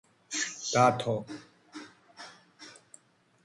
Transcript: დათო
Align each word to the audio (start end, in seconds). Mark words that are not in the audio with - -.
დათო 0.73 1.15